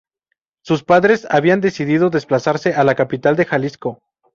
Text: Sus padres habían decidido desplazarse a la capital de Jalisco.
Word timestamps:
Sus 0.65 0.83
padres 0.83 1.27
habían 1.29 1.61
decidido 1.61 2.09
desplazarse 2.09 2.73
a 2.73 2.83
la 2.83 2.95
capital 2.95 3.35
de 3.35 3.45
Jalisco. 3.45 3.99